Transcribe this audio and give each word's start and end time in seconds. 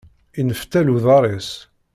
Inneftal 0.39 0.87
uḍaṛ-is. 0.93 1.51